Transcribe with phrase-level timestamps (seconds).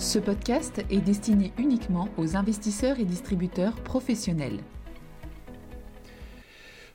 [0.00, 4.60] Ce podcast est destiné uniquement aux investisseurs et distributeurs professionnels.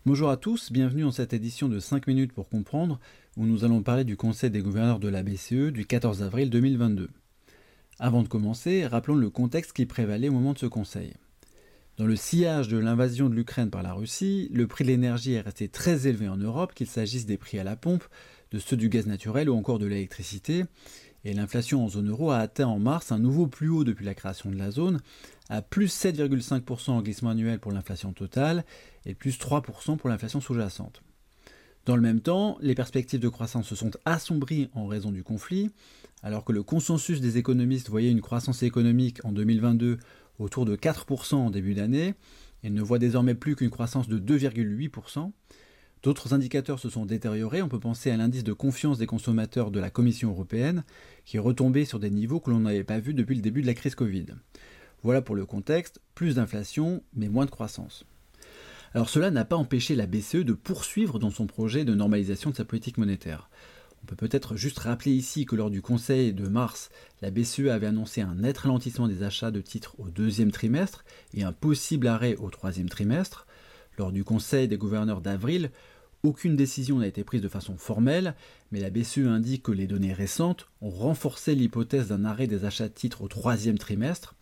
[0.08, 3.00] Bonjour à tous, bienvenue dans cette édition de 5 minutes pour comprendre
[3.38, 7.12] où nous allons parler du Conseil des gouverneurs de la BCE du 14 avril 2022.
[8.00, 11.14] Avant de commencer, rappelons le contexte qui prévalait au moment de ce Conseil.
[11.98, 15.42] Dans le sillage de l'invasion de l'Ukraine par la Russie, le prix de l'énergie est
[15.42, 18.04] resté très élevé en Europe, qu'il s'agisse des prix à la pompe,
[18.52, 20.66] de ceux du gaz naturel ou encore de l'électricité,
[21.26, 24.14] et l'inflation en zone euro a atteint en mars un nouveau plus haut depuis la
[24.14, 25.02] création de la zone,
[25.50, 28.64] à plus 7,5% en glissement annuel pour l'inflation totale
[29.06, 31.02] et plus 3% pour l'inflation sous-jacente.
[31.86, 35.72] Dans le même temps, les perspectives de croissance se sont assombries en raison du conflit,
[36.24, 39.98] alors que le consensus des économistes voyait une croissance économique en 2022
[40.40, 42.14] autour de 4% en début d'année,
[42.64, 45.32] et ne voit désormais plus qu'une croissance de 2,8%.
[46.06, 49.80] D'autres indicateurs se sont détériorés, on peut penser à l'indice de confiance des consommateurs de
[49.80, 50.84] la Commission européenne,
[51.26, 53.66] qui est retombé sur des niveaux que l'on n'avait pas vus depuis le début de
[53.66, 54.28] la crise Covid.
[55.02, 58.06] Voilà pour le contexte, plus d'inflation, mais moins de croissance.
[58.94, 62.56] Alors cela n'a pas empêché la BCE de poursuivre dans son projet de normalisation de
[62.56, 63.50] sa politique monétaire.
[64.04, 66.92] On peut peut-être juste rappeler ici que lors du Conseil de mars,
[67.24, 71.04] la BCE avait annoncé un net ralentissement des achats de titres au deuxième trimestre
[71.34, 73.48] et un possible arrêt au troisième trimestre.
[73.98, 75.72] Lors du Conseil des gouverneurs d'avril,
[76.26, 78.36] aucune décision n'a été prise de façon formelle,
[78.72, 82.88] mais la BCE indique que les données récentes ont renforcé l'hypothèse d'un arrêt des achats
[82.88, 84.36] de titres au troisième trimestre.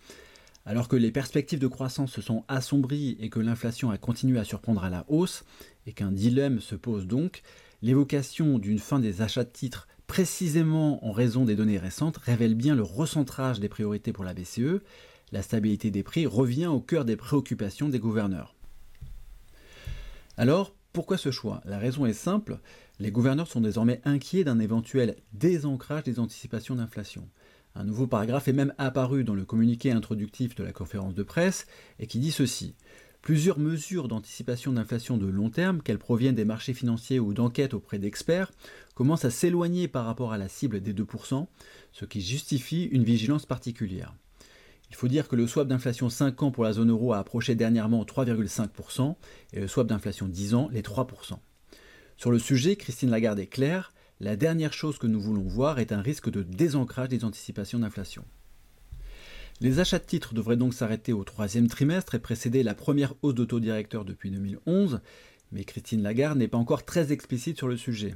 [0.66, 4.46] Alors que les perspectives de croissance se sont assombries et que l'inflation a continué à
[4.46, 5.44] surprendre à la hausse,
[5.86, 7.42] et qu'un dilemme se pose donc,
[7.82, 12.76] l'évocation d'une fin des achats de titres précisément en raison des données récentes révèle bien
[12.76, 14.82] le recentrage des priorités pour la BCE.
[15.32, 18.56] La stabilité des prix revient au cœur des préoccupations des gouverneurs.
[20.38, 21.60] Alors, pourquoi ce choix?
[21.66, 22.60] La raison est simple,
[23.00, 27.28] les gouverneurs sont désormais inquiets d'un éventuel désancrage des anticipations d'inflation.
[27.74, 31.66] Un nouveau paragraphe est même apparu dans le communiqué introductif de la conférence de presse
[31.98, 32.76] et qui dit ceci.
[33.24, 37.98] Plusieurs mesures d'anticipation d'inflation de long terme, qu'elles proviennent des marchés financiers ou d'enquêtes auprès
[37.98, 38.52] d'experts,
[38.94, 41.48] commencent à s'éloigner par rapport à la cible des 2%,
[41.92, 44.14] ce qui justifie une vigilance particulière.
[44.94, 47.56] Il faut dire que le swap d'inflation 5 ans pour la zone euro a approché
[47.56, 49.16] dernièrement 3,5%
[49.54, 51.40] et le swap d'inflation 10 ans les 3%.
[52.16, 55.94] Sur le sujet, Christine Lagarde est claire, la dernière chose que nous voulons voir est
[55.94, 58.24] un risque de désancrage des anticipations d'inflation.
[59.62, 63.34] Les achats de titres devraient donc s'arrêter au troisième trimestre et précéder la première hausse
[63.34, 65.02] de taux directeur depuis 2011,
[65.52, 68.14] mais Christine Lagarde n'est pas encore très explicite sur le sujet.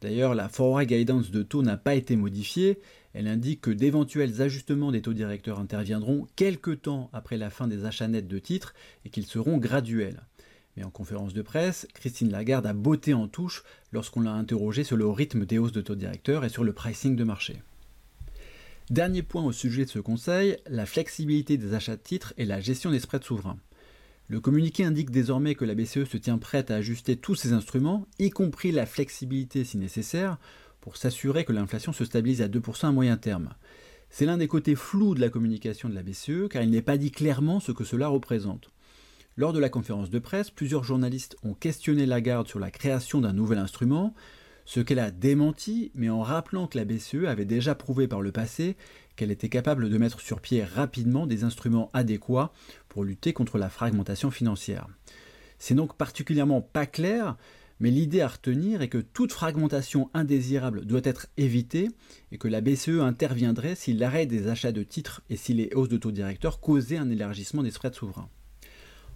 [0.00, 2.80] D'ailleurs, la forward guidance de taux n'a pas été modifiée.
[3.12, 7.84] Elle indique que d'éventuels ajustements des taux directeurs interviendront quelques temps après la fin des
[7.84, 8.74] achats nets de titres
[9.04, 10.22] et qu'ils seront graduels.
[10.76, 14.96] Mais en conférence de presse, Christine Lagarde a botté en touche lorsqu'on l'a interrogée sur
[14.96, 17.62] le rythme des hausses de taux directeurs et sur le pricing de marché.
[18.88, 22.60] Dernier point au sujet de ce conseil, la flexibilité des achats de titres et la
[22.60, 23.58] gestion des spreads souverains.
[24.30, 28.06] Le communiqué indique désormais que la BCE se tient prête à ajuster tous ses instruments,
[28.20, 30.38] y compris la flexibilité si nécessaire,
[30.80, 33.54] pour s'assurer que l'inflation se stabilise à 2% à moyen terme.
[34.08, 36.96] C'est l'un des côtés flous de la communication de la BCE, car il n'est pas
[36.96, 38.70] dit clairement ce que cela représente.
[39.36, 43.32] Lors de la conférence de presse, plusieurs journalistes ont questionné Lagarde sur la création d'un
[43.32, 44.14] nouvel instrument,
[44.70, 48.30] ce qu'elle a démenti, mais en rappelant que la BCE avait déjà prouvé par le
[48.30, 48.76] passé
[49.16, 52.52] qu'elle était capable de mettre sur pied rapidement des instruments adéquats
[52.88, 54.86] pour lutter contre la fragmentation financière.
[55.58, 57.36] C'est donc particulièrement pas clair,
[57.80, 61.88] mais l'idée à retenir est que toute fragmentation indésirable doit être évitée
[62.30, 65.88] et que la BCE interviendrait si l'arrêt des achats de titres et si les hausses
[65.88, 68.28] de taux directeurs causaient un élargissement des spreads souverains.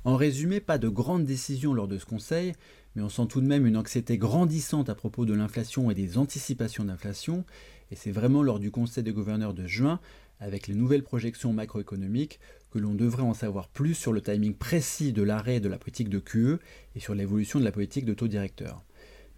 [0.02, 2.54] En résumé, pas de grandes décisions lors de ce Conseil,
[2.94, 6.18] mais on sent tout de même une anxiété grandissante à propos de l'inflation et des
[6.18, 7.44] anticipations d'inflation,
[7.90, 10.00] et c'est vraiment lors du Conseil des gouverneurs de juin,
[10.40, 12.40] avec les nouvelles projections macroéconomiques,
[12.70, 16.08] que l'on devrait en savoir plus sur le timing précis de l'arrêt de la politique
[16.08, 16.58] de QE
[16.94, 18.84] et sur l'évolution de la politique de taux directeur.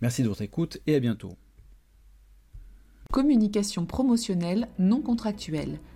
[0.01, 1.37] Merci de votre écoute et à bientôt.
[3.13, 5.79] Communication promotionnelle non contractuelle